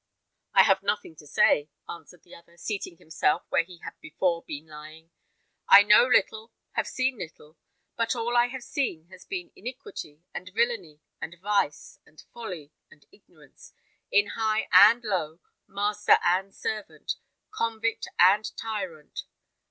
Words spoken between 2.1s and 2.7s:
the other,